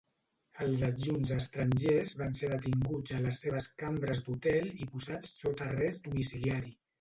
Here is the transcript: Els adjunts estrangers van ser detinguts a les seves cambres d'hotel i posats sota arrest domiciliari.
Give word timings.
Els 0.63 0.79
adjunts 0.85 1.33
estrangers 1.35 2.13
van 2.21 2.33
ser 2.39 2.49
detinguts 2.53 3.13
a 3.17 3.19
les 3.27 3.37
seves 3.45 3.69
cambres 3.83 4.23
d'hotel 4.31 4.73
i 4.87 4.89
posats 4.95 5.31
sota 5.43 5.69
arrest 5.69 6.11
domiciliari. 6.11 6.75